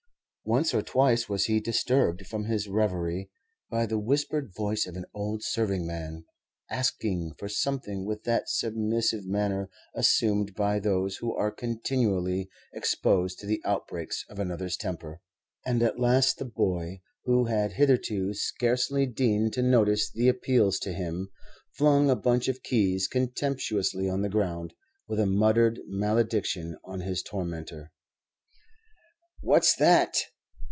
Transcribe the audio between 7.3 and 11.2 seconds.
for something with that submissive manner assumed by those